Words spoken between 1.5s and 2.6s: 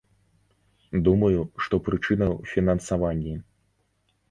што прычына ў